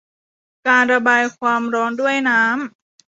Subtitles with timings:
[0.67, 2.53] การระบายความร้อนด้วยน้ำ